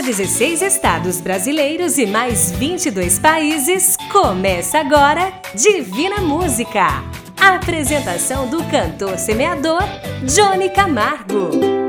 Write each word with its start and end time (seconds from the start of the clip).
para 0.00 0.06
16 0.06 0.62
estados 0.62 1.20
brasileiros 1.20 1.98
e 1.98 2.06
mais 2.06 2.50
22 2.52 3.18
países, 3.18 3.98
começa 4.10 4.78
agora 4.78 5.30
Divina 5.54 6.22
Música. 6.22 6.86
A 7.38 7.56
apresentação 7.56 8.48
do 8.48 8.64
cantor 8.64 9.18
semeador 9.18 9.82
Johnny 10.24 10.70
Camargo. 10.70 11.79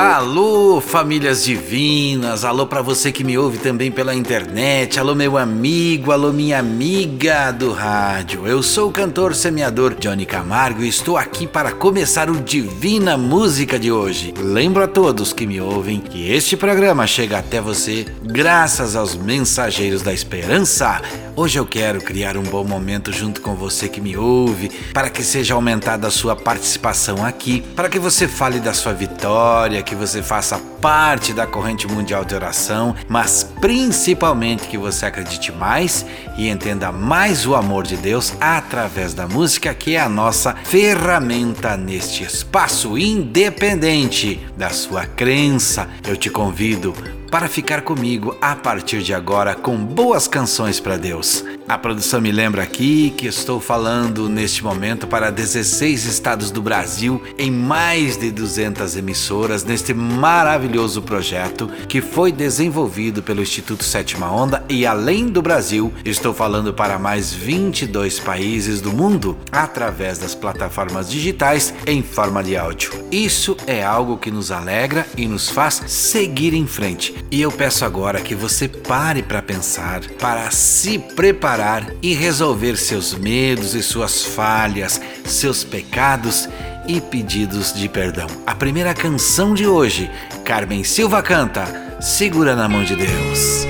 Alô, 0.00 0.80
famílias 0.80 1.44
divinas, 1.44 2.42
alô 2.42 2.66
para 2.66 2.80
você 2.80 3.12
que 3.12 3.22
me 3.22 3.36
ouve 3.36 3.58
também 3.58 3.92
pela 3.92 4.14
internet, 4.14 4.98
alô 4.98 5.14
meu 5.14 5.36
amigo, 5.36 6.10
alô 6.10 6.32
minha 6.32 6.58
amiga 6.58 7.50
do 7.50 7.70
rádio. 7.70 8.46
Eu 8.46 8.62
sou 8.62 8.88
o 8.88 8.92
cantor 8.92 9.34
semeador 9.34 9.94
Johnny 9.94 10.24
Camargo 10.24 10.82
e 10.82 10.88
estou 10.88 11.18
aqui 11.18 11.46
para 11.46 11.72
começar 11.72 12.30
o 12.30 12.40
Divina 12.40 13.18
Música 13.18 13.78
de 13.78 13.92
hoje. 13.92 14.32
Lembro 14.38 14.82
a 14.82 14.88
todos 14.88 15.34
que 15.34 15.46
me 15.46 15.60
ouvem 15.60 16.00
que 16.00 16.32
este 16.32 16.56
programa 16.56 17.06
chega 17.06 17.36
até 17.36 17.60
você 17.60 18.06
graças 18.22 18.96
aos 18.96 19.14
mensageiros 19.14 20.00
da 20.00 20.14
esperança. 20.14 21.02
Hoje 21.40 21.58
eu 21.58 21.64
quero 21.64 22.02
criar 22.02 22.36
um 22.36 22.42
bom 22.42 22.62
momento 22.62 23.10
junto 23.10 23.40
com 23.40 23.54
você 23.54 23.88
que 23.88 23.98
me 23.98 24.14
ouve, 24.14 24.68
para 24.92 25.08
que 25.08 25.22
seja 25.22 25.54
aumentada 25.54 26.06
a 26.06 26.10
sua 26.10 26.36
participação 26.36 27.24
aqui, 27.24 27.62
para 27.74 27.88
que 27.88 27.98
você 27.98 28.28
fale 28.28 28.60
da 28.60 28.74
sua 28.74 28.92
vitória, 28.92 29.82
que 29.82 29.94
você 29.94 30.22
faça 30.22 30.58
parte 30.82 31.32
da 31.32 31.46
corrente 31.46 31.88
mundial 31.88 32.26
de 32.26 32.34
oração, 32.34 32.94
mas 33.08 33.42
principalmente 33.58 34.68
que 34.68 34.76
você 34.76 35.06
acredite 35.06 35.50
mais 35.50 36.04
e 36.36 36.46
entenda 36.46 36.92
mais 36.92 37.46
o 37.46 37.54
amor 37.54 37.86
de 37.86 37.96
Deus 37.96 38.34
através 38.38 39.14
da 39.14 39.26
música, 39.26 39.72
que 39.72 39.94
é 39.94 40.00
a 40.00 40.10
nossa 40.10 40.54
ferramenta 40.64 41.74
neste 41.74 42.22
espaço 42.22 42.98
independente 42.98 44.38
da 44.58 44.68
sua 44.68 45.06
crença. 45.06 45.88
Eu 46.06 46.18
te 46.18 46.28
convido 46.28 46.94
para 47.30 47.48
ficar 47.48 47.82
comigo 47.82 48.36
a 48.40 48.56
partir 48.56 49.02
de 49.02 49.14
agora 49.14 49.54
com 49.54 49.76
boas 49.76 50.26
canções 50.26 50.80
para 50.80 50.96
Deus. 50.96 51.44
A 51.70 51.78
produção 51.78 52.20
me 52.20 52.32
lembra 52.32 52.64
aqui 52.64 53.10
que 53.16 53.28
estou 53.28 53.60
falando 53.60 54.28
neste 54.28 54.64
momento 54.64 55.06
para 55.06 55.30
16 55.30 56.04
estados 56.04 56.50
do 56.50 56.60
Brasil 56.60 57.22
em 57.38 57.48
mais 57.48 58.16
de 58.16 58.32
200 58.32 58.96
emissoras 58.96 59.62
neste 59.62 59.94
maravilhoso 59.94 61.00
projeto 61.00 61.70
que 61.88 62.00
foi 62.00 62.32
desenvolvido 62.32 63.22
pelo 63.22 63.40
Instituto 63.40 63.84
Sétima 63.84 64.32
Onda 64.32 64.64
e 64.68 64.84
além 64.84 65.28
do 65.28 65.40
Brasil, 65.40 65.94
estou 66.04 66.34
falando 66.34 66.74
para 66.74 66.98
mais 66.98 67.32
22 67.32 68.18
países 68.18 68.80
do 68.80 68.92
mundo 68.92 69.38
através 69.52 70.18
das 70.18 70.34
plataformas 70.34 71.08
digitais 71.08 71.72
em 71.86 72.02
forma 72.02 72.42
de 72.42 72.56
áudio. 72.56 72.90
Isso 73.12 73.56
é 73.64 73.84
algo 73.84 74.18
que 74.18 74.32
nos 74.32 74.50
alegra 74.50 75.06
e 75.16 75.28
nos 75.28 75.48
faz 75.48 75.84
seguir 75.86 76.52
em 76.52 76.66
frente. 76.66 77.14
E 77.30 77.40
eu 77.40 77.52
peço 77.52 77.84
agora 77.84 78.20
que 78.20 78.34
você 78.34 78.66
pare 78.66 79.22
para 79.22 79.40
pensar, 79.40 80.00
para 80.18 80.50
se 80.50 80.98
preparar 80.98 81.59
e 82.02 82.14
resolver 82.14 82.76
seus 82.76 83.14
medos 83.14 83.74
e 83.74 83.82
suas 83.82 84.24
falhas, 84.24 85.00
seus 85.24 85.62
pecados 85.62 86.48
e 86.86 87.00
pedidos 87.00 87.72
de 87.72 87.88
perdão. 87.88 88.26
A 88.46 88.54
primeira 88.54 88.94
canção 88.94 89.52
de 89.54 89.66
hoje, 89.66 90.10
Carmen 90.44 90.82
Silva 90.82 91.22
canta 91.22 91.98
Segura 92.00 92.56
na 92.56 92.68
mão 92.68 92.82
de 92.82 92.96
Deus. 92.96 93.69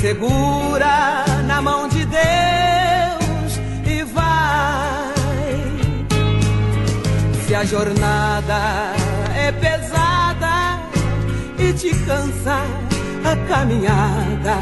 Segura 0.00 1.26
na 1.46 1.60
mão 1.60 1.86
de 1.86 2.00
Se 7.50 7.54
a 7.54 7.64
jornada 7.64 8.94
é 9.36 9.52
pesada 9.52 10.80
e 11.58 11.72
te 11.74 11.90
cansa 12.06 12.62
a 13.24 13.36
caminhada, 13.48 14.56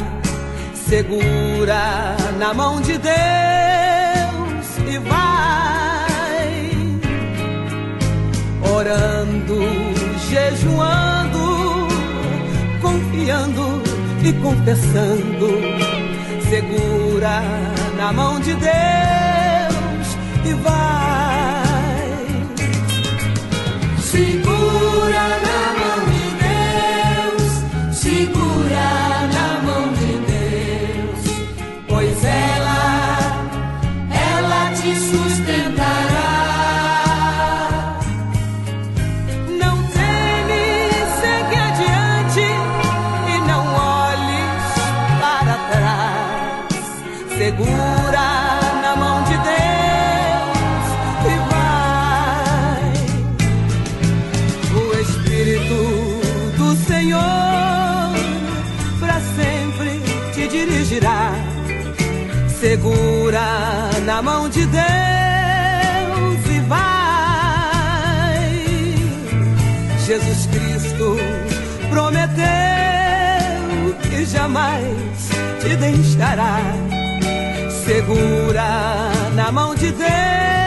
segura 0.73 2.17
na 2.37 2.53
mão 2.53 2.81
de 2.81 2.97
Deus 2.97 4.67
e 4.87 4.97
vai. 4.97 6.49
Orando, 8.73 9.59
jejuando, 10.29 11.87
confiando 12.81 13.88
e 14.23 14.33
confessando, 14.33 15.47
segura 16.49 17.41
na 17.97 18.11
mão 18.11 18.39
de 18.39 18.53
Deus 18.53 20.17
e 20.45 20.53
vai. 20.55 21.63
Segura 24.01 25.23
na 25.45 25.73
mão 25.73 25.78
jamais 74.29 75.29
te 75.59 75.75
deixará. 75.75 76.59
Segura 77.85 79.11
na 79.35 79.51
mão 79.51 79.73
de 79.73 79.91
Deus 79.91 80.58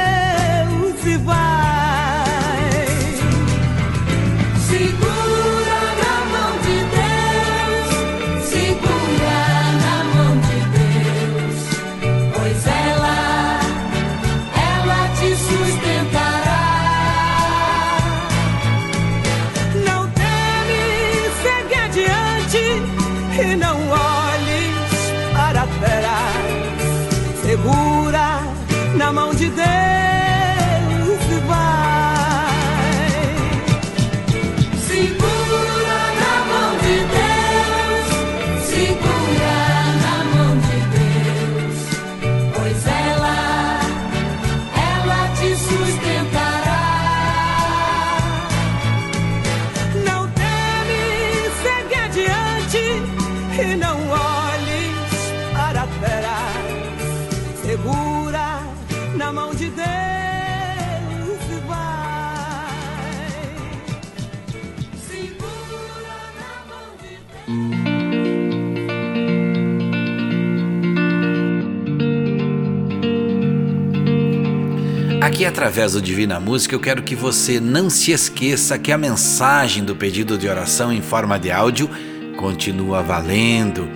através 75.62 75.93
do 75.93 76.03
Divina 76.03 76.41
Música 76.41 76.75
eu 76.75 76.81
quero 76.81 77.05
que 77.05 77.14
você 77.14 77.61
não 77.61 77.88
se 77.88 78.11
esqueça 78.11 78.76
que 78.76 78.91
a 78.91 78.99
mensagem 78.99 79.85
do 79.85 79.94
pedido 79.94 80.37
de 80.37 80.49
oração 80.49 80.93
em 80.93 81.00
forma 81.00 81.38
de 81.38 81.53
áudio 81.53 81.88
continua 82.37 83.00
valendo. 83.00 83.88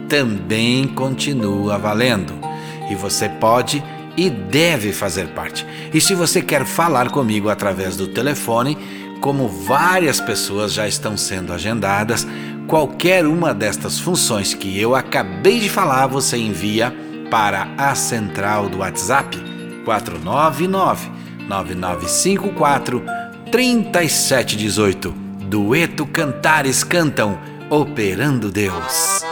também 0.10 0.88
continua 0.88 1.78
valendo. 1.78 2.34
E 2.90 2.96
você 2.96 3.30
pode 3.30 3.84
e 4.18 4.32
deve 4.32 4.92
fazer 4.92 5.28
parte. 5.28 5.64
E 5.94 6.02
se 6.02 6.16
você 6.16 6.42
quer 6.42 6.66
falar 6.66 7.12
comigo 7.12 7.50
através 7.50 7.96
do 7.96 8.08
telefone, 8.08 8.76
como 9.22 9.48
várias 9.48 10.20
pessoas 10.20 10.74
já 10.74 10.88
estão 10.88 11.16
sendo 11.16 11.54
agendadas, 11.54 12.28
qualquer 12.68 13.26
uma 13.26 13.54
destas 13.54 14.00
funções 14.00 14.54
que 14.56 14.78
eu 14.80 14.96
acabei 14.96 15.60
de 15.60 15.70
falar, 15.70 16.08
você 16.08 16.38
envia 16.38 16.94
para 17.30 17.70
a 17.78 17.94
central 17.96 18.68
do 18.68 18.80
WhatsApp 18.80 19.38
499 19.86 21.10
9954 21.48 23.04
3718. 23.52 25.12
Dueto 25.48 26.06
Cantares 26.08 26.84
cantam 26.84 27.38
Operando 27.70 28.50
Deus. 28.50 29.31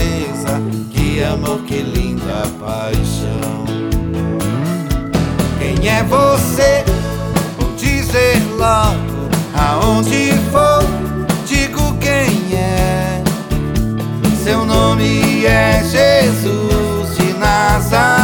que 1.11 1.23
amor, 1.23 1.61
que 1.63 1.81
linda 1.81 2.47
paixão. 2.57 3.65
Quem 5.59 5.89
é 5.89 6.03
você? 6.03 6.85
Vou 7.59 7.69
dizer 7.75 8.41
logo, 8.57 9.29
aonde 9.53 10.31
for, 10.51 10.83
digo 11.45 11.97
quem 11.97 12.57
é. 12.57 13.21
Seu 14.41 14.65
nome 14.65 15.45
é 15.45 15.83
Jesus 15.83 17.17
de 17.17 17.33
Nazaré. 17.33 18.20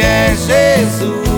É 0.00 0.34
Jesus 0.36 1.31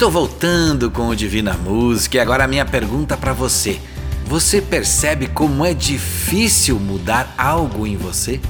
Estou 0.00 0.10
voltando 0.10 0.90
com 0.90 1.08
o 1.08 1.14
Divina 1.14 1.52
Música 1.52 2.16
e 2.16 2.20
agora 2.20 2.44
a 2.44 2.48
minha 2.48 2.64
pergunta 2.64 3.18
para 3.18 3.34
você. 3.34 3.78
Você 4.24 4.62
percebe 4.62 5.26
como 5.26 5.62
é 5.62 5.74
difícil 5.74 6.80
mudar 6.80 7.34
algo 7.36 7.86
em 7.86 7.98
você? 7.98 8.40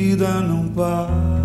Vida 0.00 0.40
não 0.40 0.66
para. 0.68 1.39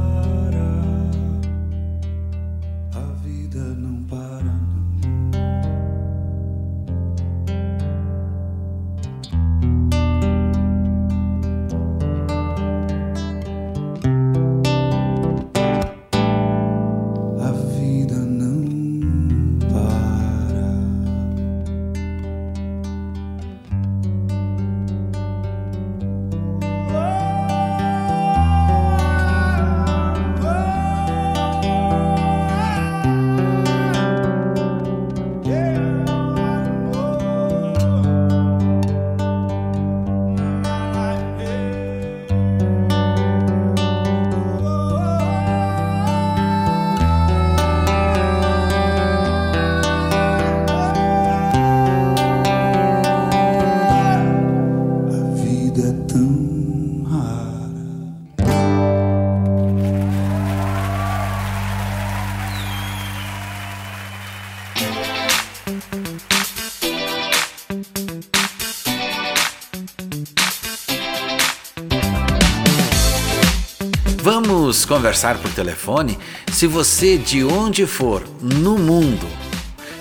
Conversar 75.06 75.38
por 75.38 75.52
telefone? 75.52 76.18
Se 76.52 76.66
você, 76.66 77.16
de 77.16 77.44
onde 77.44 77.86
for 77.86 78.24
no 78.42 78.76
mundo, 78.76 79.28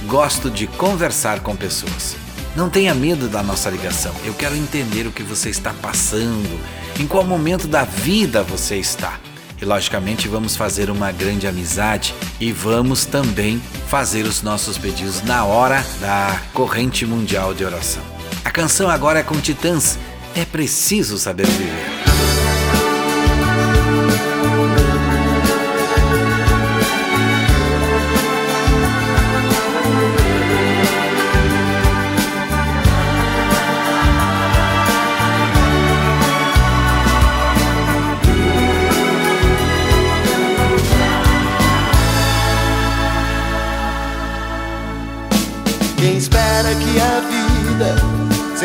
gosto 0.07 0.51
de 0.51 0.67
conversar 0.67 1.39
com 1.39 1.55
pessoas. 1.55 2.17
Não 2.53 2.69
tenha 2.69 2.93
medo 2.93 3.29
da 3.29 3.41
nossa 3.41 3.69
ligação. 3.69 4.13
Eu 4.25 4.33
quero 4.33 4.57
entender 4.57 5.07
o 5.07 5.11
que 5.11 5.23
você 5.23 5.49
está 5.49 5.73
passando, 5.81 6.59
em 6.99 7.07
qual 7.07 7.23
momento 7.23 7.65
da 7.65 7.85
vida 7.85 8.43
você 8.43 8.75
está. 8.75 9.17
E 9.61 9.65
logicamente 9.65 10.27
vamos 10.27 10.55
fazer 10.55 10.89
uma 10.89 11.11
grande 11.11 11.47
amizade 11.47 12.13
e 12.39 12.51
vamos 12.51 13.05
também 13.05 13.61
fazer 13.87 14.25
os 14.25 14.41
nossos 14.41 14.77
pedidos 14.77 15.21
na 15.23 15.43
hora 15.43 15.85
da 15.99 16.41
corrente 16.53 17.05
mundial 17.05 17.53
de 17.53 17.65
oração. 17.65 18.01
A 18.45 18.51
canção 18.51 18.89
agora 18.89 19.19
é 19.19 19.23
com 19.23 19.39
Titãs. 19.39 19.99
É 20.35 20.45
preciso 20.45 21.17
saber 21.17 21.47
viver. 21.47 21.98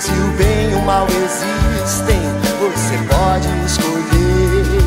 Se 0.00 0.12
o 0.12 0.30
bem 0.36 0.70
e 0.70 0.74
o 0.74 0.82
mal 0.82 1.08
existem, 1.08 2.20
você 2.60 2.96
pode 3.08 3.48
escolher. 3.66 4.78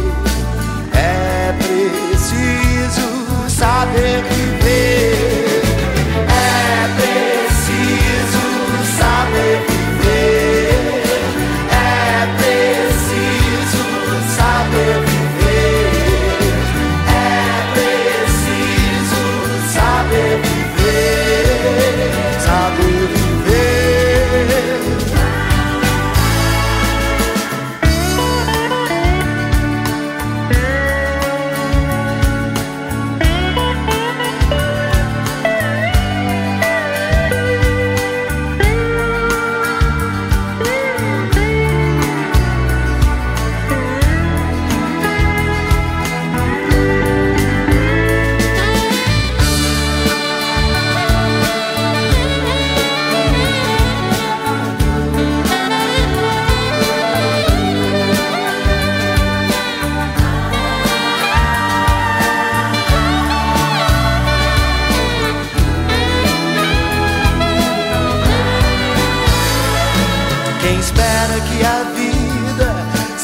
É 0.94 1.54
preciso 1.58 3.10
saber 3.50 4.24
viver. 4.24 4.61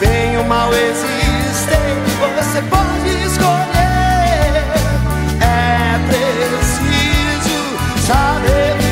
Bem 0.00 0.34
e 0.34 0.36
o 0.36 0.44
mal 0.44 0.72
existem, 0.72 1.80
você 2.20 2.62
pode 2.62 3.08
escolher. 3.26 4.62
É 5.40 5.98
preciso 6.06 7.58
saber 8.06 8.87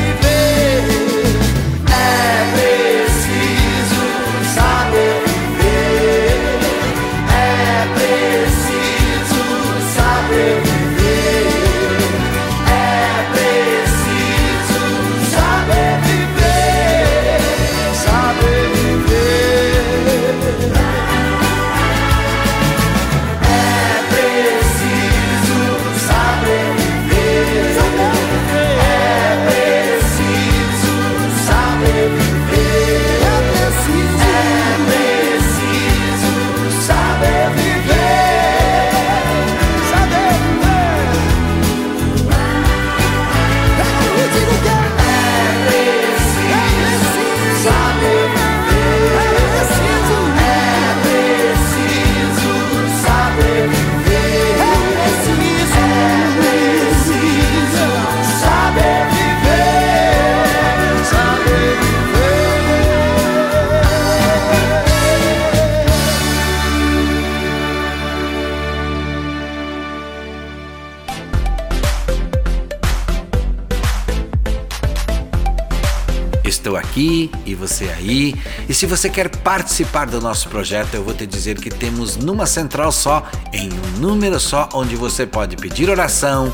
aqui 76.97 77.29
e 77.45 77.53
você 77.53 77.85
aí. 77.89 78.35
E 78.67 78.73
se 78.73 78.85
você 78.85 79.09
quer 79.09 79.29
participar 79.29 80.07
do 80.07 80.19
nosso 80.19 80.49
projeto, 80.49 80.95
eu 80.95 81.03
vou 81.03 81.13
te 81.13 81.27
dizer 81.27 81.59
que 81.61 81.69
temos 81.69 82.17
numa 82.17 82.47
central 82.47 82.91
só, 82.91 83.23
em 83.53 83.69
um 83.71 83.99
número 83.99 84.39
só, 84.39 84.67
onde 84.73 84.95
você 84.95 85.25
pode 85.25 85.55
pedir 85.55 85.89
oração, 85.89 86.51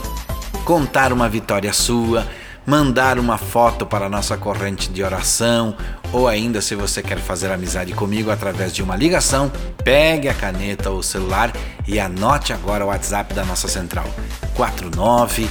contar 0.65 1.13
uma 1.13 1.29
vitória 1.29 1.71
sua, 1.71 2.27
mandar 2.65 3.17
uma 3.17 3.37
foto 3.37 3.85
para 3.85 4.07
a 4.07 4.09
nossa 4.09 4.35
corrente 4.35 4.89
de 4.89 5.01
oração, 5.01 5.75
ou 6.11 6.27
ainda 6.27 6.61
se 6.61 6.75
você 6.75 7.01
quer 7.01 7.19
fazer 7.19 7.49
amizade 7.51 7.93
comigo 7.93 8.29
através 8.29 8.73
de 8.73 8.83
uma 8.83 8.95
ligação, 8.95 9.51
pegue 9.83 10.27
a 10.27 10.33
caneta 10.33 10.89
ou 10.89 11.01
celular 11.01 11.53
e 11.87 11.99
anote 11.99 12.51
agora 12.51 12.85
o 12.85 12.89
WhatsApp 12.89 13.33
da 13.33 13.45
nossa 13.45 13.67
central. 13.67 14.05
49 14.55 15.49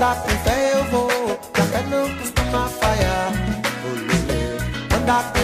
Andar 0.02 0.20
com 0.20 0.30
fé 0.30 0.72
eu 0.74 0.84
vou, 0.90 1.08
que 1.52 1.76
a 1.76 1.82
não 1.82 2.12
costuma 2.16 2.66
falhar. 2.66 3.32
Olê, 3.86 4.96
Andar 4.96 5.32
com 5.32 5.41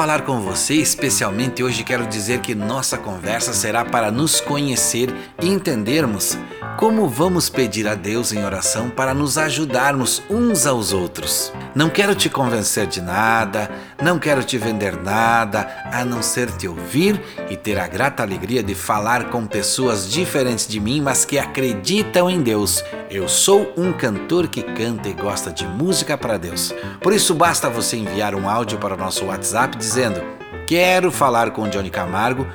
falar 0.00 0.22
com 0.22 0.40
você, 0.40 0.76
especialmente 0.76 1.62
hoje 1.62 1.84
quero 1.84 2.06
dizer 2.06 2.40
que 2.40 2.54
nossa 2.54 2.96
conversa 2.96 3.52
será 3.52 3.84
para 3.84 4.10
nos 4.10 4.40
conhecer 4.40 5.14
e 5.42 5.46
entendermos 5.46 6.38
como 6.80 7.06
vamos 7.06 7.50
pedir 7.50 7.86
a 7.86 7.94
Deus 7.94 8.32
em 8.32 8.42
oração 8.42 8.88
para 8.88 9.12
nos 9.12 9.36
ajudarmos 9.36 10.22
uns 10.30 10.66
aos 10.66 10.94
outros. 10.94 11.52
Não 11.74 11.90
quero 11.90 12.14
te 12.14 12.30
convencer 12.30 12.86
de 12.86 13.02
nada, 13.02 13.70
não 14.02 14.18
quero 14.18 14.42
te 14.42 14.56
vender 14.56 14.96
nada, 14.96 15.68
a 15.92 16.06
não 16.06 16.22
ser 16.22 16.50
te 16.50 16.66
ouvir 16.66 17.20
e 17.50 17.56
ter 17.56 17.78
a 17.78 17.86
grata 17.86 18.22
alegria 18.22 18.62
de 18.62 18.74
falar 18.74 19.28
com 19.28 19.46
pessoas 19.46 20.10
diferentes 20.10 20.66
de 20.66 20.80
mim, 20.80 21.02
mas 21.02 21.22
que 21.26 21.38
acreditam 21.38 22.30
em 22.30 22.40
Deus. 22.40 22.82
Eu 23.10 23.28
sou 23.28 23.74
um 23.76 23.92
cantor 23.92 24.48
que 24.48 24.62
canta 24.62 25.06
e 25.06 25.12
gosta 25.12 25.52
de 25.52 25.66
música 25.66 26.16
para 26.16 26.38
Deus. 26.38 26.74
Por 27.02 27.12
isso 27.12 27.34
basta 27.34 27.68
você 27.68 27.98
enviar 27.98 28.34
um 28.34 28.48
áudio 28.48 28.78
para 28.78 28.94
o 28.94 28.98
nosso 28.98 29.26
WhatsApp 29.26 29.76
dizendo: 29.76 30.22
"Quero 30.66 31.12
falar 31.12 31.50
com 31.50 31.68
Johnny 31.68 31.90
Camargo", 31.90 32.46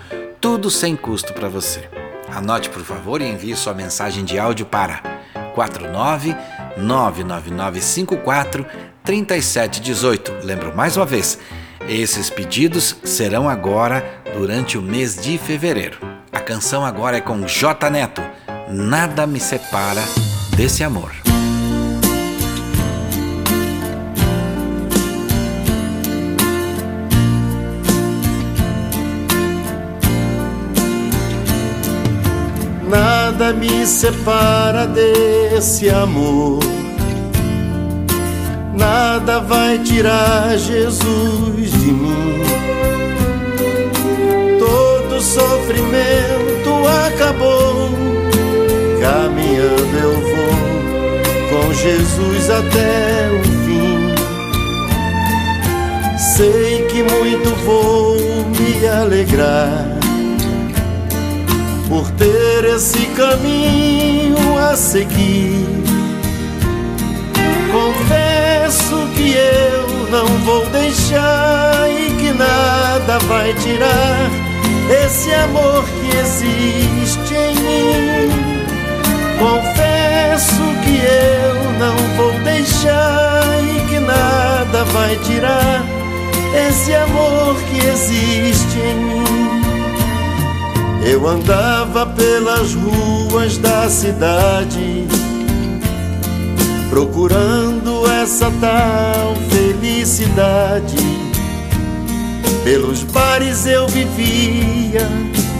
tudo 0.41 0.71
sem 0.71 0.95
custo 0.95 1.31
para 1.31 1.47
você. 1.47 2.04
Anote, 2.35 2.69
por 2.69 2.83
favor, 2.83 3.21
e 3.21 3.25
envie 3.25 3.55
sua 3.55 3.73
mensagem 3.73 4.25
de 4.25 4.37
áudio 4.37 4.65
para 4.65 5.01
49 5.55 6.35
99954 6.77 8.65
3718. 9.05 10.33
Lembro 10.43 10.75
mais 10.75 10.97
uma 10.97 11.05
vez, 11.05 11.39
esses 11.87 12.29
pedidos 12.29 12.97
serão 13.05 13.47
agora 13.47 14.03
durante 14.37 14.77
o 14.77 14.81
mês 14.81 15.15
de 15.15 15.37
fevereiro. 15.37 15.97
A 16.29 16.41
canção 16.41 16.85
agora 16.85 17.17
é 17.17 17.21
com 17.21 17.47
J 17.47 17.89
Neto. 17.89 18.21
Nada 18.69 19.25
me 19.25 19.39
separa 19.39 20.03
desse 20.57 20.83
amor. 20.83 21.24
Nada 33.45 33.59
me 33.59 33.85
separa 33.85 34.87
desse 34.87 35.87
amor. 35.87 36.57
Nada 38.73 39.39
vai 39.39 39.77
tirar 39.77 40.57
Jesus 40.57 41.71
de 41.71 41.91
mim. 41.91 42.41
Todo 44.57 45.21
sofrimento 45.21 46.71
acabou. 47.05 47.89
Caminhando 48.99 49.95
eu 50.01 50.13
vou 50.21 50.55
com 51.51 51.71
Jesus 51.71 52.49
até 52.49 53.29
o 53.29 53.43
fim. 53.63 54.15
Sei 56.17 56.87
que 56.87 57.03
muito 57.03 57.55
vou 57.63 58.15
me 58.57 58.87
alegrar 58.87 59.94
por 61.87 62.09
ter 62.11 62.65
esse 62.65 63.05
caminho 63.07 64.57
a 64.57 64.75
seguir. 64.75 65.65
Confesso 67.71 69.07
que 69.15 69.33
eu 69.33 70.09
não 70.09 70.27
vou 70.45 70.65
deixar 70.67 71.89
e 71.89 72.15
que 72.15 72.31
nada 72.31 73.19
vai 73.27 73.53
tirar 73.55 74.29
esse 75.05 75.31
amor 75.33 75.83
que 75.83 76.17
existe 76.17 77.33
em 77.33 77.55
mim. 77.55 78.55
Confesso 79.39 80.63
que 80.83 80.97
eu 81.05 81.71
não 81.79 81.95
vou 82.15 82.33
deixar 82.43 83.43
e 83.63 83.89
que 83.89 83.99
nada 83.99 84.85
vai 84.85 85.15
tirar 85.17 85.83
esse 86.67 86.93
amor 86.95 87.55
que 87.63 87.85
existe 87.87 88.79
em 88.79 88.95
mim. 88.95 89.54
Eu 91.07 91.27
andava 91.27 92.07
pelas 92.07 92.73
ruas 92.73 93.57
da 93.57 93.87
cidade, 93.87 95.07
procurando 96.89 98.09
essa 98.09 98.51
tal 98.59 99.35
felicidade. 99.51 100.97
Pelos 102.63 103.03
bares 103.03 103.67
eu 103.67 103.87
vivia, 103.87 105.07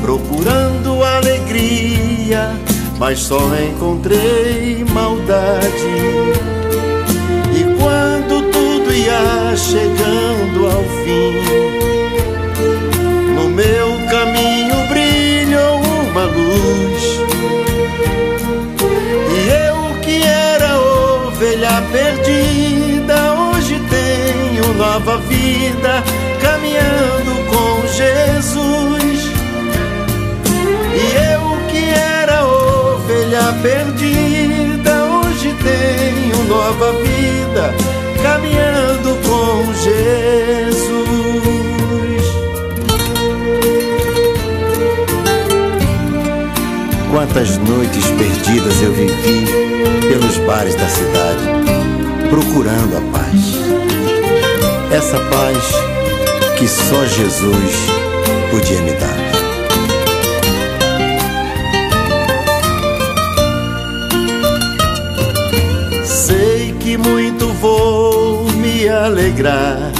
procurando 0.01 1.03
alegria, 1.03 2.49
mas 2.97 3.19
só 3.19 3.39
encontrei 3.60 4.84
maldade. 4.91 5.69
E 7.53 7.63
quando 7.77 8.51
tudo 8.51 8.91
ia 8.91 9.55
chegando 9.55 10.65
ao 10.65 10.84
fim, 11.03 11.74
perdida, 21.95 23.34
hoje 23.36 23.79
tenho 23.89 24.73
nova 24.73 25.17
vida, 25.19 26.03
caminhando 26.41 27.34
com 27.49 27.88
Jesus. 27.88 29.31
E 30.93 31.03
eu 31.31 31.58
que 31.69 31.84
era 31.89 32.45
ovelha 32.45 33.53
perdida, 33.62 35.05
hoje 35.05 35.55
tenho 35.63 36.43
nova 36.49 36.91
vida, 36.91 37.73
caminhando 38.21 39.15
com 39.25 39.73
Jesus. 39.73 40.75
Quantas 47.10 47.58
noites 47.60 48.05
perdidas 48.08 48.81
eu 48.81 48.91
vivi 48.91 49.45
pelos 50.10 50.38
bares 50.39 50.75
da 50.75 50.88
cidade, 50.88 51.64
procurando 52.35 52.97
a 52.97 53.01
paz. 53.17 53.55
Essa 54.91 55.17
paz 55.17 55.57
que 56.57 56.67
só 56.67 57.05
Jesus 57.05 57.75
podia 58.51 58.81
me 58.81 58.91
dar. 58.91 59.15
Sei 66.03 66.75
que 66.81 66.97
muito 66.97 67.47
vou 67.61 68.43
me 68.51 68.89
alegrar 68.89 69.93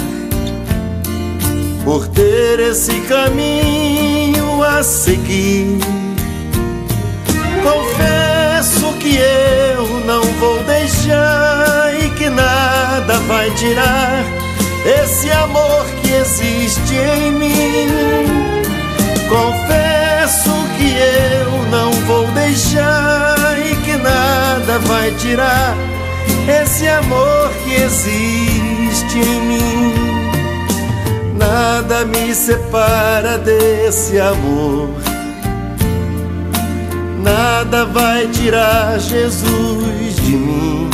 por 1.86 2.06
ter 2.08 2.60
esse 2.60 3.00
caminho 3.02 4.62
a 4.62 4.82
seguir. 4.82 5.95
Nada 12.30 13.18
vai 13.20 13.50
tirar 13.52 14.24
esse 14.84 15.30
amor 15.30 15.84
que 16.02 16.12
existe 16.12 16.94
em 16.94 17.32
mim. 17.32 17.88
Confesso 19.28 20.50
que 20.76 20.94
eu 20.94 21.62
não 21.70 21.92
vou 22.06 22.26
deixar 22.28 23.56
e 23.58 23.74
que 23.84 23.96
nada 23.96 24.78
vai 24.80 25.10
tirar 25.12 25.74
esse 26.48 26.86
amor 26.88 27.50
que 27.64 27.74
existe 27.74 29.18
em 29.18 29.40
mim. 29.42 29.94
Nada 31.36 32.04
me 32.04 32.34
separa 32.34 33.38
desse 33.38 34.18
amor. 34.18 34.90
Nada 37.22 37.84
vai 37.86 38.28
tirar 38.28 38.98
Jesus 39.00 40.16
de 40.16 40.36
mim. 40.36 40.85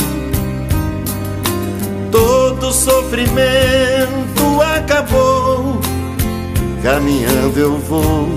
Sofrimento 2.73 4.61
acabou. 4.75 5.79
Caminhando 6.81 7.59
eu 7.59 7.77
vou 7.77 8.27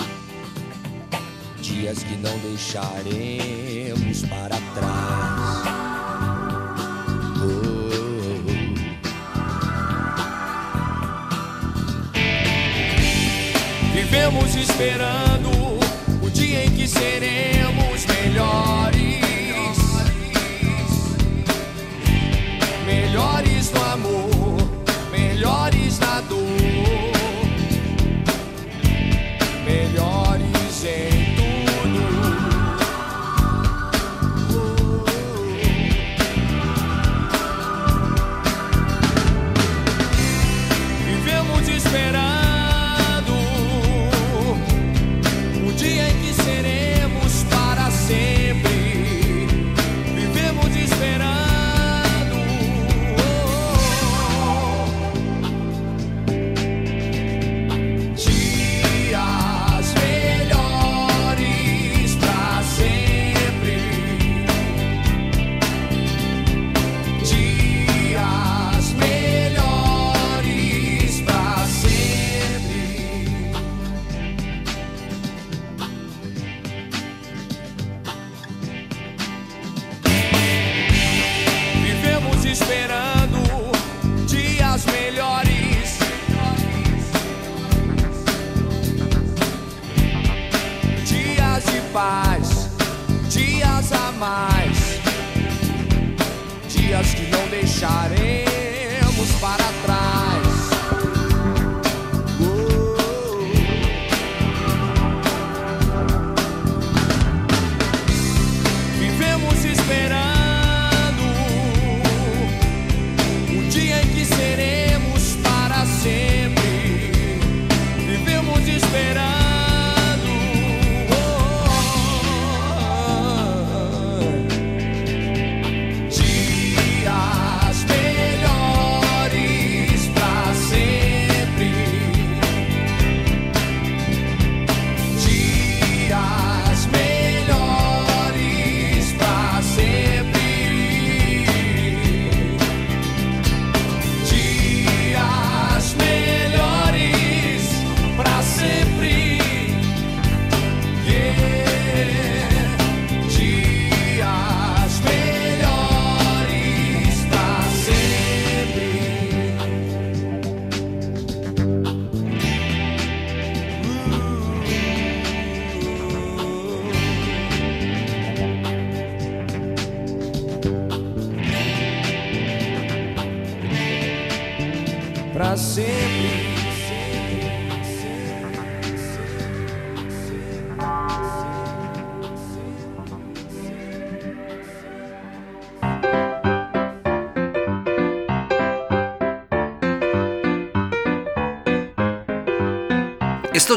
Dias 1.62 2.02
que 2.02 2.16
não 2.16 2.36
deixaremos 2.38 4.22
para 4.22 4.56
trás. 4.74 5.62
Oh. 7.40 7.68
Vivemos 13.94 14.56
esperando 14.56 15.50
o 16.20 16.30
dia 16.30 16.64
em 16.64 16.70
que 16.70 16.88
seremos 16.88 18.06
melhores. 18.06 18.98
Melhores 22.84 23.70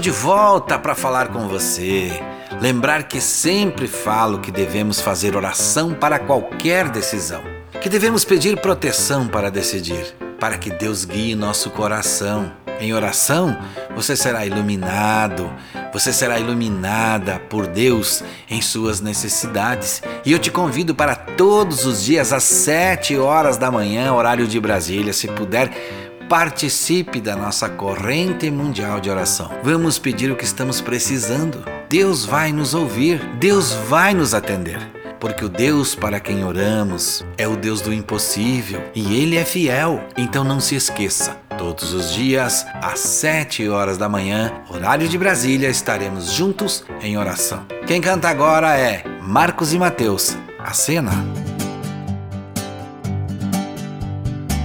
de 0.02 0.10
volta 0.10 0.80
para 0.80 0.96
falar 0.96 1.28
com 1.28 1.48
você. 1.48 2.20
Lembrar 2.60 3.04
que 3.04 3.22
sempre 3.22 3.88
falo 3.88 4.40
que 4.40 4.52
devemos 4.52 5.00
fazer 5.00 5.36
oração 5.36 5.94
para 5.94 6.18
qualquer 6.18 6.90
decisão, 6.90 7.44
que 7.80 7.88
devemos 7.88 8.26
pedir 8.26 8.60
proteção 8.60 9.28
para 9.28 9.52
decidir, 9.52 10.16
para 10.40 10.58
que 10.58 10.72
Deus 10.72 11.06
guie 11.06 11.36
nosso 11.36 11.70
coração. 11.70 12.52
Em 12.80 12.96
oração, 12.96 13.56
você 13.96 14.16
será 14.16 14.44
iluminado, 14.44 15.48
você 15.94 16.12
será 16.12 16.40
iluminada 16.40 17.40
por 17.48 17.68
Deus 17.68 18.24
em 18.50 18.60
suas 18.60 19.00
necessidades. 19.00 20.02
E 20.26 20.32
eu 20.32 20.40
te 20.40 20.50
convido 20.50 20.96
para 20.96 21.16
todos 21.16 21.86
os 21.86 22.04
dias 22.04 22.34
às 22.34 22.42
7 22.42 23.20
horas 23.20 23.56
da 23.56 23.70
manhã, 23.70 24.12
horário 24.12 24.48
de 24.48 24.60
Brasília, 24.60 25.14
se 25.14 25.28
puder, 25.28 25.70
participe 26.32 27.20
da 27.20 27.36
nossa 27.36 27.68
corrente 27.68 28.50
mundial 28.50 29.02
de 29.02 29.10
oração. 29.10 29.52
Vamos 29.62 30.00
pedir 30.00 30.32
o 30.32 30.36
que 30.38 30.46
estamos 30.46 30.80
precisando. 30.80 31.62
Deus 31.90 32.24
vai 32.24 32.54
nos 32.54 32.74
ouvir, 32.74 33.20
Deus 33.38 33.74
vai 33.90 34.14
nos 34.14 34.34
atender. 34.34 34.80
Porque 35.20 35.44
o 35.44 35.50
Deus 35.50 35.94
para 35.94 36.22
quem 36.22 36.46
oramos 36.46 37.22
é 37.38 37.46
o 37.50 37.58
Deus 37.58 37.82
do 37.82 37.94
impossível 37.94 38.82
e 38.96 39.22
Ele 39.22 39.36
é 39.36 39.44
fiel. 39.44 40.02
Então 40.16 40.46
não 40.46 40.62
se 40.62 40.74
esqueça, 40.74 41.36
todos 41.58 41.92
os 41.94 42.14
dias, 42.14 42.66
às 42.82 43.00
7 43.00 43.68
horas 43.68 43.98
da 43.98 44.08
manhã, 44.08 44.54
horário 44.70 45.10
de 45.10 45.18
Brasília, 45.18 45.68
estaremos 45.68 46.32
juntos 46.32 46.86
em 47.02 47.18
oração. 47.18 47.66
Quem 47.86 48.00
canta 48.00 48.30
agora 48.30 48.80
é 48.80 49.04
Marcos 49.22 49.74
e 49.74 49.78
Mateus. 49.78 50.38
A 50.58 50.72
cena. 50.72 51.12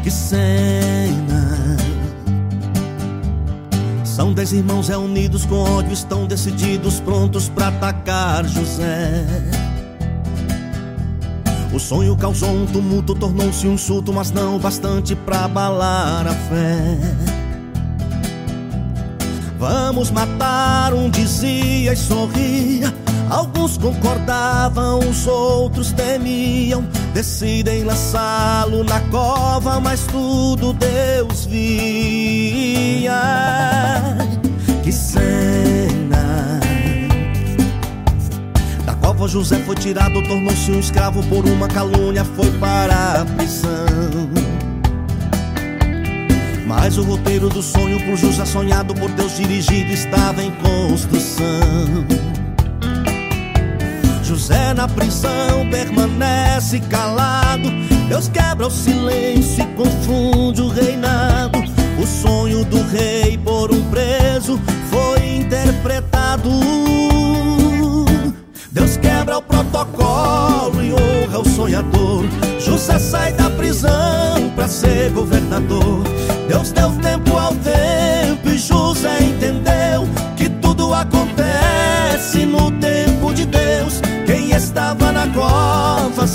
Que 0.07 0.11
cena! 0.13 1.77
São 4.05 4.33
dez 4.33 4.53
irmãos 4.53 4.87
reunidos 4.87 5.45
com 5.45 5.57
ódio, 5.57 5.93
estão 5.93 6.29
decididos, 6.29 7.01
prontos 7.01 7.49
pra 7.49 7.67
atacar 7.67 8.47
José. 8.47 9.27
O 11.75 11.81
sonho 11.81 12.17
causou 12.17 12.51
um 12.51 12.67
tumulto, 12.67 13.17
tornou-se 13.17 13.67
um 13.67 13.73
insulto, 13.73 14.13
mas 14.13 14.31
não 14.31 14.61
bastante 14.61 15.17
pra 15.17 15.47
abalar 15.47 16.29
a 16.29 16.35
fé. 16.35 16.99
Vamos 19.59 20.13
matar, 20.13 20.95
um 20.95 21.11
dizia 21.11 21.93
e 21.93 21.97
sorria. 21.97 22.95
Alguns 23.29 23.77
concordavam, 23.77 25.01
os 25.01 25.27
outros 25.27 25.91
temiam. 25.91 26.87
Decidem 27.17 27.83
lançá-lo 27.83 28.85
na 28.85 29.01
cova, 29.09 29.81
mas 29.81 30.03
tudo 30.03 30.75
Deus 30.75 31.47
via. 31.47 33.11
Que 34.85 34.93
cena! 34.93 36.61
Da 38.85 38.93
cova 38.97 39.27
José 39.27 39.57
foi 39.61 39.77
tirado, 39.77 40.23
tornou-se 40.29 40.71
um 40.71 40.79
escravo 40.79 41.23
por 41.23 41.47
uma 41.47 41.69
calúnia, 41.69 42.23
foi 42.23 42.51
para 42.59 43.23
a 43.23 43.25
prisão. 43.25 44.29
Mas 46.67 46.99
o 46.99 47.03
roteiro 47.03 47.49
do 47.49 47.63
sonho 47.63 47.99
por 48.05 48.19
José 48.19 48.45
sonhado 48.45 48.95
por 48.95 49.11
Deus 49.13 49.39
dirigido 49.39 49.91
estava 49.91 50.43
em 50.43 50.51
construção. 50.51 51.47
José 54.27 54.75
na 54.75 54.89
prisão 54.89 55.71
permanece 55.71 56.81
calado. 56.81 57.71
Deus 58.09 58.29
quebra 58.29 58.67
o 58.67 58.71
silêncio 58.71 59.63
e 59.63 59.67
confunde 59.77 60.63
o 60.63 60.69
reinado. 60.69 61.61
O 61.97 62.05
sonho 62.05 62.65
do 62.65 62.83
rei 62.83 63.39
por 63.39 63.71
um 63.73 63.89
preso 63.89 64.61
foi 64.91 65.37
interpretado. 65.37 66.51
Deus 68.73 68.97
quebra 68.97 69.39
o 69.39 69.43
protocolo 69.43 70.83
e 70.83 70.93
honra 70.93 71.39
o 71.39 71.49
sonhador. 71.49 72.25
José 72.59 72.99
sai 72.99 73.33
da 73.33 73.49
prisão 73.51 74.51
pra 74.57 74.67
ser 74.67 75.13
governador. 75.13 76.03
Deus 76.49 76.73
deu 76.73 76.91
tempo 76.97 77.36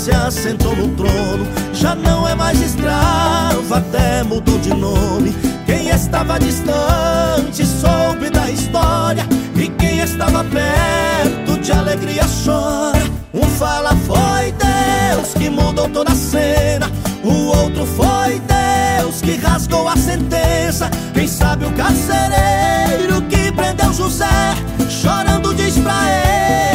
se 0.02 0.10
assentou 0.10 0.74
no 0.74 0.88
trono. 0.96 1.46
Já 1.72 1.94
não 1.94 2.28
é 2.28 2.34
mais 2.34 2.60
escravo, 2.60 3.72
até 3.72 4.24
mudou 4.24 4.58
de 4.58 4.70
nome. 4.74 5.32
Quem 5.64 5.90
estava 5.90 6.40
distante 6.40 7.64
soube 7.64 8.28
da 8.28 8.50
história. 8.50 9.24
E 9.54 9.68
quem 9.68 10.00
estava 10.00 10.42
perto 10.42 11.56
de 11.60 11.70
alegria 11.70 12.24
chora. 12.44 13.00
Um 13.32 13.44
fala 13.44 13.94
foi 14.04 14.52
Deus 14.52 15.34
que 15.34 15.48
mudou 15.48 15.88
toda 15.88 16.10
a 16.10 16.16
cena. 16.16 16.90
O 17.22 17.56
outro 17.56 17.86
foi 17.86 18.40
Deus 18.40 19.20
que 19.20 19.36
rasgou 19.36 19.88
a 19.88 19.96
sentença. 19.96 20.90
Quem 21.14 21.28
sabe 21.28 21.64
o 21.64 21.72
carcereiro 21.74 23.22
que 23.30 23.52
prendeu 23.52 23.92
José. 23.92 24.56
Chorando 24.90 25.54
diz 25.54 25.78
pra 25.78 26.02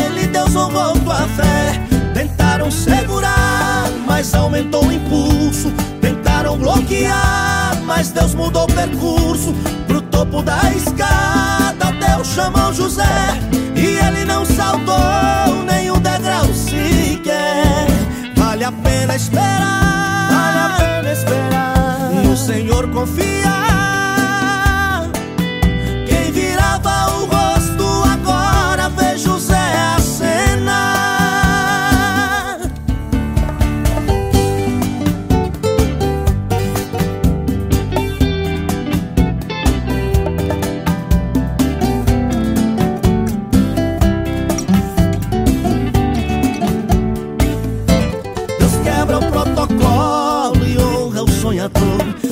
ele: 0.06 0.28
Deus 0.28 0.56
honrou 0.56 0.98
tua 1.00 1.28
fé. 1.36 1.87
Tentaram 2.68 2.72
segurar, 2.72 3.90
mas 4.06 4.34
aumentou 4.34 4.86
o 4.86 4.92
impulso. 4.92 5.72
Tentaram 6.02 6.58
bloquear, 6.58 7.78
mas 7.86 8.12
Deus 8.12 8.34
mudou 8.34 8.64
o 8.64 8.68
percurso. 8.68 9.54
Pro 9.88 10.02
topo 10.02 10.42
da 10.42 10.60
escada, 10.72 11.94
Deus 11.98 12.28
chamou 12.28 12.74
José. 12.74 13.04
E 13.76 13.98
ele 14.06 14.26
não 14.26 14.46
saltou 14.46 15.64
nenhum 15.66 16.00
degrau 16.00 16.46
sequer. 16.54 17.88
Vale 18.36 18.66
a 18.66 18.72
pena 18.72 19.16
esperar. 19.16 20.30
Vale 20.30 20.60
a 20.60 20.78
pena 20.78 21.14
esperar 21.14 22.12
no 22.24 22.36
Senhor 22.36 22.90
confiar. 22.90 23.67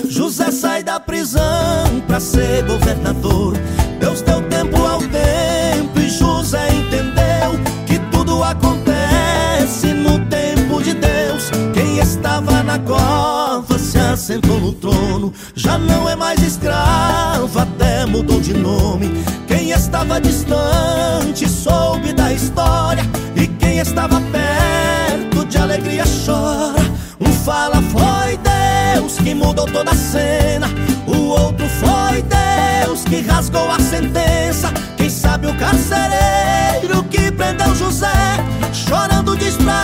José 0.09 0.51
sai 0.51 0.83
da 0.83 0.99
prisão 0.99 2.01
pra 2.07 2.19
ser 2.19 2.63
governador. 2.63 3.53
Deus 3.99 4.21
deu 4.21 4.41
tempo 4.43 4.77
ao 4.85 4.99
tempo 4.99 5.99
e 5.99 6.09
José 6.09 6.69
entendeu 6.73 7.59
que 7.85 7.99
tudo 8.11 8.43
acontece 8.43 9.87
no 9.87 10.19
tempo 10.25 10.81
de 10.81 10.93
Deus. 10.93 11.51
Quem 11.73 11.99
estava 11.99 12.63
na 12.63 12.79
cova 12.79 13.77
se 13.77 13.97
assentou 13.97 14.59
no 14.59 14.73
trono. 14.73 15.33
Já 15.53 15.77
não 15.77 16.09
é 16.09 16.15
mais 16.15 16.41
escravo, 16.41 17.59
até 17.59 18.05
mudou 18.05 18.39
de 18.39 18.53
nome. 18.53 19.11
Quem 19.47 19.71
estava 19.71 20.19
distante 20.21 21.47
soube 21.49 22.13
da 22.13 22.31
história. 22.31 23.03
E 23.35 23.47
quem 23.47 23.79
estava 23.79 24.21
perto 24.31 25.45
de 25.45 25.57
alegria 25.57 26.03
chora. 26.25 26.83
Um 27.19 27.31
fala 27.31 27.81
foi 27.81 28.37
Deus 28.37 28.64
que 29.13 29.35
mudou 29.35 29.65
toda 29.67 29.91
a 29.91 29.95
cena. 29.95 30.67
O 31.05 31.27
outro 31.29 31.65
foi 31.67 32.23
Deus 32.23 33.03
que 33.03 33.21
rasgou 33.21 33.69
a 33.71 33.79
sentença. 33.79 34.71
Quem 34.97 35.09
sabe 35.09 35.47
o 35.47 35.55
carcereiro 35.55 37.03
que 37.09 37.31
prendeu 37.31 37.73
José. 37.75 38.07
Chorando 38.73 39.37
diz 39.37 39.55
pra 39.57 39.83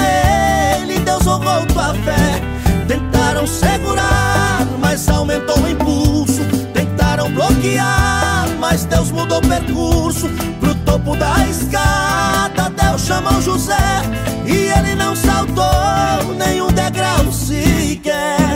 ele: 0.84 1.00
Deus 1.00 1.26
honrou 1.28 1.66
tua 1.68 1.94
fé. 1.94 2.42
Tentaram 2.88 3.46
segurar, 3.46 4.66
mas 4.80 5.08
aumentou 5.08 5.60
o 5.60 5.70
impulso. 5.70 6.44
Tentaram 6.74 7.32
bloquear, 7.32 8.48
mas 8.60 8.86
Deus 8.86 9.12
mudou 9.12 9.38
o 9.38 9.48
percurso. 9.48 10.28
Pro 10.60 10.74
topo 10.76 11.16
da 11.16 11.48
escada, 11.48 12.72
Deus 12.76 13.02
chamou 13.06 13.40
José. 13.42 14.02
E 14.46 14.72
ele 14.78 14.96
não 14.96 15.16
saltou 15.16 16.34
nenhum 16.38 16.72
degrau 16.72 17.32
sequer. 17.32 18.51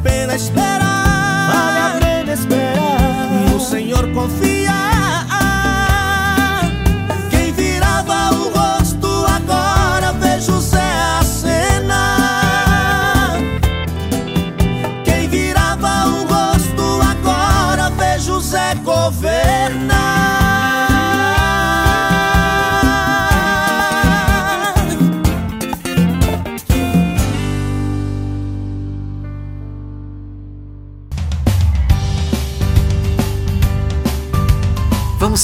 Vale 0.00 0.08
a 0.08 0.12
pena 0.12 0.34
esperar. 0.34 0.89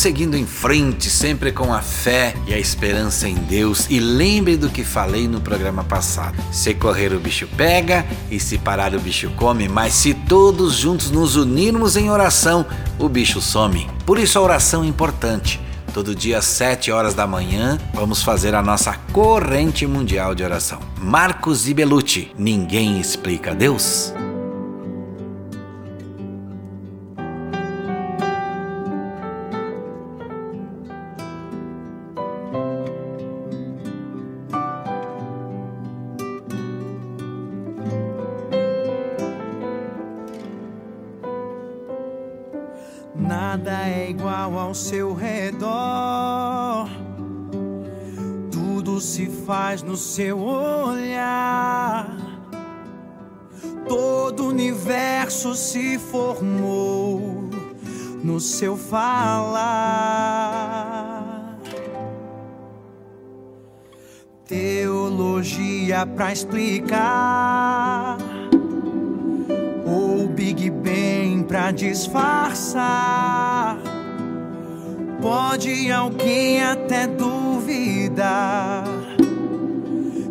Seguindo 0.07 0.37
em 0.37 0.47
frente, 0.47 1.11
sempre 1.11 1.51
com 1.51 1.75
a 1.75 1.83
fé 1.83 2.33
e 2.47 2.55
a 2.55 2.59
esperança 2.59 3.29
em 3.29 3.35
Deus. 3.35 3.87
E 3.91 3.99
lembre 3.99 4.57
do 4.57 4.69
que 4.69 4.85
falei 4.85 5.27
no 5.27 5.41
programa 5.41 5.83
passado: 5.83 6.41
se 6.53 6.73
correr, 6.75 7.13
o 7.13 7.19
bicho 7.19 7.49
pega, 7.57 8.07
e 8.31 8.39
se 8.39 8.57
parar, 8.57 8.95
o 8.95 9.01
bicho 9.01 9.29
come. 9.31 9.69
Mas 9.69 9.95
se 9.95 10.15
todos 10.15 10.75
juntos 10.75 11.11
nos 11.11 11.35
unirmos 11.35 11.97
em 11.97 12.09
oração, 12.09 12.65
o 13.01 13.09
bicho 13.09 13.41
some. 13.41 13.89
Por 14.07 14.17
isso 14.17 14.39
a 14.39 14.43
oração 14.43 14.85
é 14.85 14.87
importante. 14.87 15.61
Todo 15.93 16.15
dia 16.15 16.39
às 16.39 16.45
7 16.45 16.93
horas 16.93 17.13
da 17.13 17.27
manhã, 17.27 17.77
vamos 17.93 18.23
fazer 18.23 18.55
a 18.55 18.63
nossa 18.63 18.93
corrente 19.13 19.89
mundial 19.89 20.37
de 20.37 20.45
oração. 20.45 20.79
Marcos 21.01 21.69
e 21.69 21.75
Belucci, 21.75 22.31
ninguém 22.39 23.01
explica 23.01 23.53
Deus? 23.57 24.13
No 49.97 50.01
seu 50.01 50.39
olhar. 50.39 52.15
Todo 53.89 54.45
o 54.45 54.49
universo 54.49 55.55
se 55.55 55.99
formou 55.99 57.49
no 58.23 58.39
seu 58.39 58.77
falar. 58.77 59.57
Teologia 64.45 66.05
pra 66.05 66.31
explicar 66.31 68.19
ou 69.87 70.29
Big 70.29 70.69
Bang 70.69 71.45
pra 71.49 71.71
disfarçar. 71.71 73.79
Pode 75.23 75.91
alguém 75.91 76.63
até 76.63 77.07
duvidar. 77.07 78.96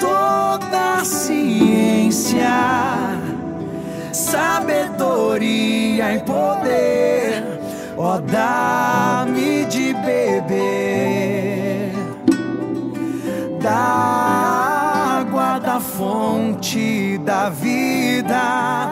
toda 0.00 1.04
ciência, 1.04 2.48
sabedoria 4.12 6.14
e 6.14 6.18
poder, 6.20 7.44
ó 7.96 8.18
dá-me 8.18 9.64
de 9.66 9.94
beber 9.94 11.92
da 13.60 15.18
água 15.20 15.58
da 15.58 15.80
fonte 15.80 17.18
da 17.18 17.50
vida. 17.50 18.88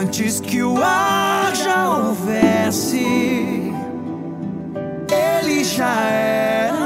Antes 0.00 0.40
que 0.40 0.62
o 0.62 0.82
ar 0.82 1.54
já 1.54 1.88
houvesse, 1.88 3.72
ele 5.10 5.64
já 5.64 6.10
era 6.10 6.85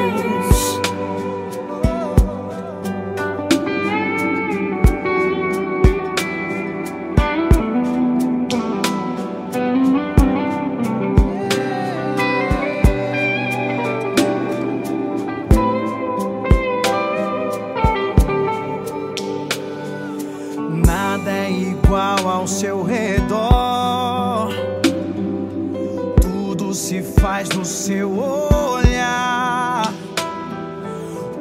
Faz 27.21 27.47
no 27.49 27.63
seu 27.63 28.11
olhar. 28.17 29.93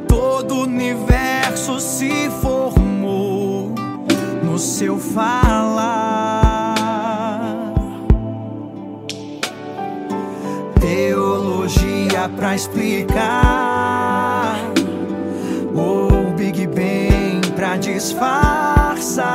Todo 0.06 0.56
o 0.56 0.62
universo 0.64 1.80
se 1.80 2.28
formou 2.42 3.72
no 4.44 4.58
seu 4.58 4.98
falar. 4.98 6.74
Teologia 10.78 12.28
pra 12.36 12.54
explicar. 12.54 13.80
O 15.74 16.34
Big 16.36 16.66
Bang 16.66 17.52
pra 17.56 17.78
disfarçar. 17.78 19.26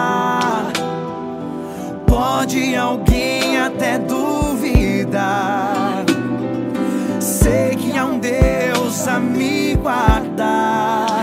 Pode 2.06 2.76
alguém 2.76 3.58
até 3.58 3.98
duvidar. 3.98 5.75
Deus 9.06 9.08
a 9.08 9.20
me 9.20 9.76
guardar. 9.76 11.15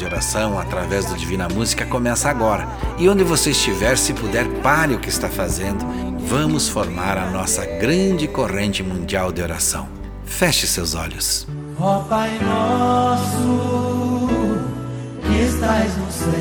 De 0.00 0.06
oração 0.06 0.58
através 0.58 1.04
do 1.04 1.14
Divina 1.14 1.46
Música 1.46 1.84
começa 1.84 2.30
agora. 2.30 2.66
E 2.98 3.06
onde 3.06 3.22
você 3.22 3.50
estiver, 3.50 3.98
se 3.98 4.14
puder, 4.14 4.48
pare 4.62 4.94
o 4.94 4.98
que 4.98 5.10
está 5.10 5.28
fazendo. 5.28 5.84
Vamos 6.20 6.70
formar 6.70 7.18
a 7.18 7.30
nossa 7.30 7.66
grande 7.66 8.26
corrente 8.26 8.82
mundial 8.82 9.30
de 9.30 9.42
oração. 9.42 9.86
Feche 10.24 10.66
seus 10.66 10.94
olhos. 10.94 11.46
Ó 11.78 11.98
Pai 12.04 12.38
nosso, 12.38 14.28
que 15.22 15.42
estás 15.42 15.94
no 15.98 16.10
céu. 16.10 16.32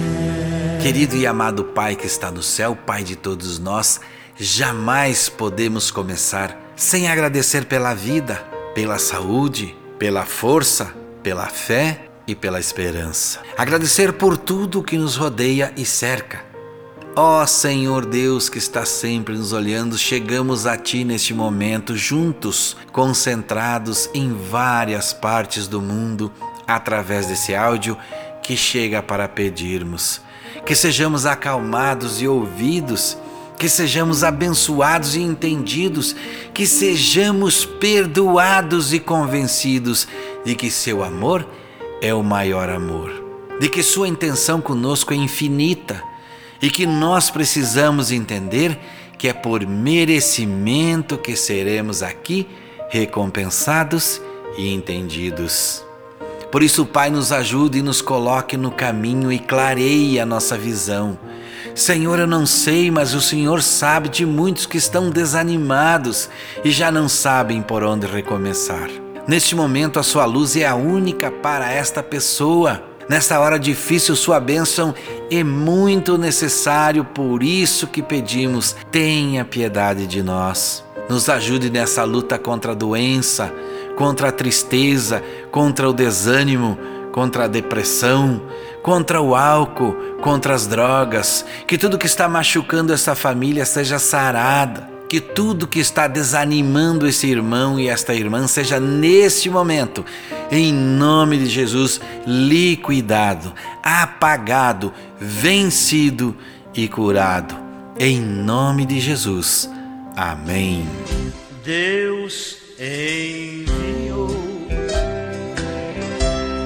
Querido 0.82 1.18
e 1.18 1.28
amado 1.28 1.66
Pai 1.66 1.98
que 1.98 2.08
está 2.08 2.32
no 2.32 2.42
céu, 2.42 2.78
Pai 2.78 3.04
de 3.04 3.18
todos 3.18 3.60
nós, 3.60 4.00
jamais 4.38 5.28
podemos 5.28 5.92
começar 5.92 6.58
sem 6.78 7.10
agradecer 7.10 7.66
pela 7.66 7.94
vida, 7.94 8.36
pela 8.74 8.98
saúde, 8.98 9.76
pela 9.98 10.26
força, 10.26 10.94
pela 11.22 11.48
fé 11.48 12.09
e 12.30 12.36
pela 12.36 12.60
esperança. 12.60 13.42
Agradecer 13.58 14.14
por 14.14 14.38
tudo 14.38 14.84
que 14.84 14.98
nos 14.98 15.16
rodeia 15.16 15.74
e 15.76 15.84
cerca. 15.84 16.46
Ó 17.16 17.44
Senhor 17.48 18.06
Deus 18.06 18.50
que 18.50 18.60
está 18.60 18.86
sempre 18.86 19.36
nos 19.36 19.52
olhando, 19.52 19.98
chegamos 19.98 20.68
a 20.68 20.78
Ti 20.78 21.04
neste 21.04 21.34
momento, 21.34 21.98
juntos, 21.98 22.78
concentrados 22.92 24.10
em 24.14 24.32
várias 24.32 25.12
partes 25.12 25.68
do 25.68 25.82
mundo, 25.82 26.32
através 26.68 27.26
desse 27.26 27.56
áudio 27.56 27.98
que 28.44 28.56
chega 28.56 29.02
para 29.02 29.28
pedirmos. 29.28 30.22
Que 30.66 30.76
sejamos 30.76 31.26
acalmados 31.26 32.22
e 32.22 32.28
ouvidos, 32.28 33.18
que 33.58 33.68
sejamos 33.68 34.24
abençoados 34.24 35.16
e 35.16 35.22
entendidos, 35.22 36.16
que 36.54 36.68
sejamos 36.68 37.66
perdoados 37.66 38.94
e 38.94 39.00
convencidos 39.00 40.08
de 40.46 40.56
que 40.56 40.70
Seu 40.70 41.04
amor 41.04 41.46
é 42.02 42.14
o 42.14 42.24
maior 42.24 42.70
amor, 42.70 43.12
de 43.60 43.70
que 43.70 43.84
Sua 43.84 44.08
intenção 44.08 44.62
conosco 44.62 45.14
é 45.14 45.18
infinita 45.18 46.04
e 46.62 46.70
que 46.70 46.86
nós 46.86 47.30
precisamos 47.30 48.12
entender 48.12 48.78
que 49.18 49.28
é 49.28 49.34
por 49.34 49.66
merecimento 49.66 51.18
que 51.18 51.36
seremos 51.36 52.02
aqui 52.02 52.48
recompensados 52.90 54.22
e 54.58 54.74
entendidos. 54.74 55.84
Por 56.52 56.64
isso, 56.64 56.86
Pai, 56.86 57.10
nos 57.10 57.32
ajude 57.32 57.80
e 57.80 57.84
nos 57.84 58.02
coloque 58.02 58.58
no 58.58 58.72
caminho 58.72 59.32
e 59.32 59.38
clareie 59.38 60.20
a 60.20 60.26
nossa 60.26 60.58
visão. 60.58 61.20
Senhor, 61.76 62.18
eu 62.18 62.28
não 62.28 62.46
sei, 62.46 62.90
mas 62.90 63.14
o 63.14 63.22
Senhor 63.22 63.62
sabe 63.62 64.10
de 64.10 64.26
muitos 64.26 64.66
que 64.66 64.78
estão 64.78 65.12
desanimados 65.12 66.30
e 66.64 66.72
já 66.72 66.92
não 66.92 67.08
sabem 67.08 67.62
por 67.62 67.84
onde 67.84 68.08
recomeçar. 68.08 68.90
Neste 69.30 69.54
momento, 69.54 70.00
a 70.00 70.04
sua 70.04 70.26
luz 70.26 70.56
é 70.56 70.66
a 70.66 70.74
única 70.74 71.30
para 71.30 71.72
esta 71.72 72.02
pessoa. 72.02 72.82
Nesta 73.08 73.40
hora 73.40 73.60
difícil, 73.60 74.16
sua 74.16 74.40
bênção 74.40 74.92
é 75.30 75.44
muito 75.44 76.18
necessário, 76.18 77.06
por 77.06 77.44
isso 77.44 77.86
que 77.86 78.02
pedimos: 78.02 78.76
tenha 78.92 79.46
piedade 79.46 80.08
de 80.08 80.24
nós. 80.24 80.84
Nos 81.08 81.30
ajude 81.30 81.70
nessa 81.70 82.04
luta 82.04 82.40
contra 82.40 82.72
a 82.72 82.76
doença, 82.76 83.54
contra 83.96 84.30
a 84.30 84.32
tristeza, 84.32 85.24
contra 85.52 85.88
o 85.88 85.94
desânimo, 85.94 86.76
contra 87.12 87.44
a 87.44 87.48
depressão, 87.48 88.42
contra 88.82 89.22
o 89.22 89.36
álcool, 89.36 89.94
contra 90.24 90.56
as 90.56 90.66
drogas. 90.66 91.46
Que 91.68 91.78
tudo 91.78 92.00
que 92.00 92.08
está 92.08 92.28
machucando 92.28 92.92
essa 92.92 93.14
família 93.14 93.64
seja 93.64 94.00
sarada. 94.00 94.89
Que 95.10 95.20
tudo 95.20 95.68
que 95.68 95.80
está 95.80 96.08
desanimando 96.08 97.08
esse 97.08 97.26
irmão 97.26 97.80
e 97.80 97.90
esta 97.90 98.14
irmã 98.14 98.48
seja 98.48 98.80
neste 98.80 99.50
momento, 99.50 100.06
em 100.52 100.72
nome 100.72 101.40
de 101.40 101.48
Jesus, 101.48 102.00
liquidado, 102.28 103.52
apagado, 103.82 104.94
vencido 105.20 106.38
e 106.76 106.88
curado. 106.88 107.56
Em 107.98 108.22
nome 108.22 108.86
de 108.86 109.00
Jesus. 109.00 109.68
Amém. 110.16 110.88
Deus 111.66 112.58
enviou 112.80 114.30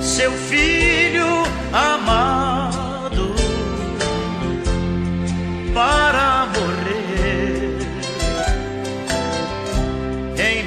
seu 0.02 0.32
filho 0.32 1.26
amado 1.72 3.34
para 5.74 6.48
morrer 6.48 6.83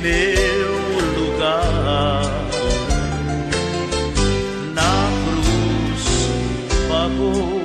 meu 0.07 0.73
lugar. 1.19 2.23
Na 4.73 4.97
cruz 5.25 6.05
pagou 6.89 7.61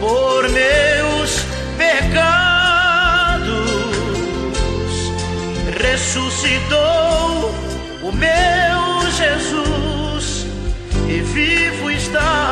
por 0.00 0.40
meus 0.48 1.30
pecados. 1.78 2.26
Ressuscitou 5.80 7.54
o 8.02 8.10
meu 8.12 9.10
Jesus 9.12 10.46
que 11.06 11.18
vivo 11.20 11.90
está, 11.90 12.45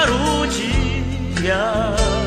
chegar 0.00 0.10
o 0.10 0.46
dia 0.46 1.04
em 1.36 2.19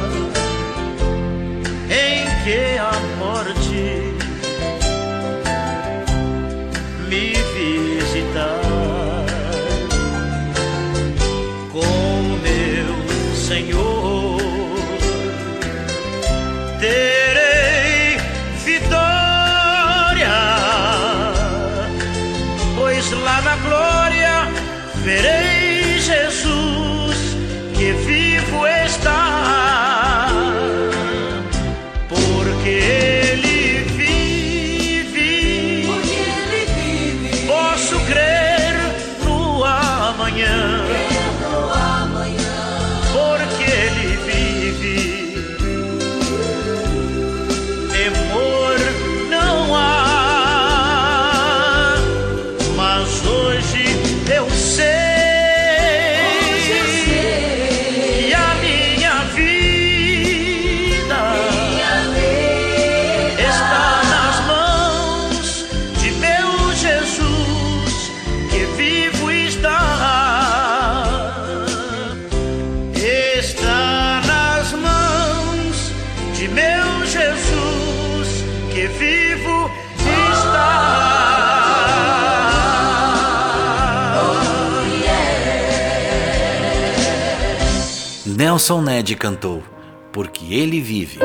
Nelson 88.54 88.84
Ned 88.84 89.16
cantou, 89.16 89.64
porque 90.12 90.54
ele 90.54 90.80
vive. 90.80 91.18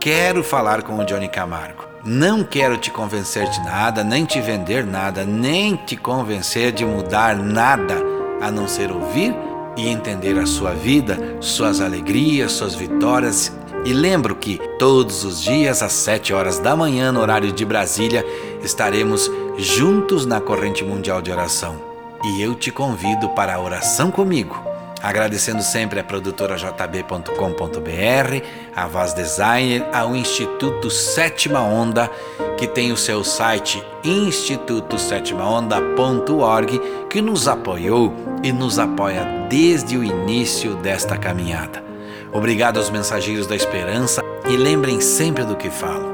"Quero 0.00 0.42
falar 0.42 0.82
com 0.82 0.96
o 0.96 1.04
Johnny 1.04 1.28
Camargo. 1.28 1.84
Não 2.02 2.42
quero 2.42 2.78
te 2.78 2.90
convencer 2.90 3.46
de 3.50 3.60
nada, 3.66 4.02
nem 4.02 4.24
te 4.24 4.40
vender 4.40 4.86
nada, 4.86 5.26
nem 5.26 5.76
te 5.76 5.94
convencer 5.94 6.72
de 6.72 6.86
mudar 6.86 7.36
nada, 7.36 7.96
a 8.40 8.50
não 8.50 8.66
ser 8.66 8.90
ouvir 8.90 9.49
e 9.76 9.88
entender 9.88 10.38
a 10.38 10.46
sua 10.46 10.72
vida, 10.72 11.18
suas 11.40 11.80
alegrias, 11.80 12.52
suas 12.52 12.74
vitórias 12.74 13.52
e 13.84 13.94
lembro 13.94 14.36
que 14.36 14.60
todos 14.78 15.24
os 15.24 15.42
dias 15.42 15.82
às 15.82 15.92
7 15.92 16.34
horas 16.34 16.58
da 16.58 16.76
manhã, 16.76 17.10
no 17.10 17.20
horário 17.20 17.50
de 17.50 17.64
Brasília, 17.64 18.24
estaremos 18.62 19.30
juntos 19.56 20.26
na 20.26 20.38
corrente 20.38 20.84
mundial 20.84 21.22
de 21.22 21.32
oração. 21.32 21.76
E 22.22 22.42
eu 22.42 22.54
te 22.54 22.70
convido 22.70 23.30
para 23.30 23.54
a 23.54 23.60
oração 23.60 24.10
comigo. 24.10 24.69
Agradecendo 25.02 25.62
sempre 25.62 25.98
a 25.98 26.04
produtora 26.04 26.56
jb.com.br, 26.56 28.44
a 28.76 28.86
Voz 28.86 29.14
Designer, 29.14 29.82
ao 29.92 30.14
Instituto 30.14 30.90
Sétima 30.90 31.60
Onda, 31.60 32.10
que 32.58 32.66
tem 32.66 32.92
o 32.92 32.98
seu 32.98 33.24
site 33.24 33.82
institutosétimaonda.org, 34.04 36.82
que 37.08 37.22
nos 37.22 37.48
apoiou 37.48 38.12
e 38.42 38.52
nos 38.52 38.78
apoia 38.78 39.24
desde 39.48 39.96
o 39.96 40.04
início 40.04 40.74
desta 40.76 41.16
caminhada. 41.16 41.82
Obrigado 42.30 42.76
aos 42.76 42.90
mensageiros 42.90 43.46
da 43.46 43.56
esperança 43.56 44.22
e 44.48 44.56
lembrem 44.56 45.00
sempre 45.00 45.44
do 45.44 45.56
que 45.56 45.70
falo. 45.70 46.10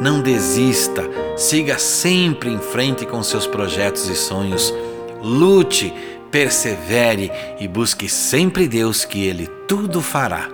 Não 0.00 0.20
desista, 0.20 1.04
siga 1.36 1.78
sempre 1.78 2.50
em 2.50 2.58
frente 2.58 3.06
com 3.06 3.22
seus 3.22 3.46
projetos 3.46 4.08
e 4.08 4.16
sonhos. 4.16 4.74
Lute, 5.22 5.94
persevere 6.36 7.32
e 7.58 7.66
busque 7.66 8.10
sempre 8.10 8.68
Deus 8.68 9.06
que 9.06 9.26
Ele 9.26 9.46
tudo 9.66 10.02
fará. 10.02 10.50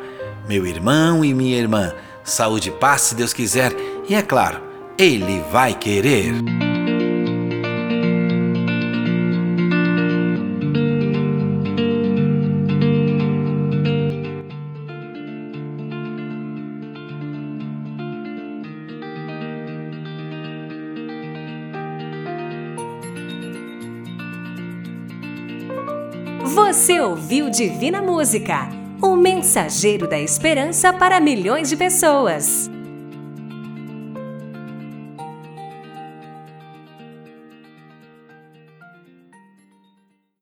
Meu 0.48 0.64
irmão 0.64 1.24
e 1.24 1.34
minha 1.34 1.58
irmã, 1.58 1.92
saúde 2.22 2.68
e 2.68 2.72
paz 2.72 3.00
se 3.00 3.16
Deus 3.16 3.32
quiser 3.32 3.72
e 4.08 4.14
é 4.14 4.22
claro, 4.22 4.62
Ele 4.96 5.42
vai 5.50 5.74
querer. 5.74 6.61
Você 26.82 27.00
ouviu 27.00 27.48
Divina 27.48 28.02
Música, 28.02 28.68
o 29.00 29.14
mensageiro 29.14 30.08
da 30.08 30.18
esperança 30.18 30.92
para 30.92 31.20
milhões 31.20 31.68
de 31.68 31.76
pessoas. 31.76 32.68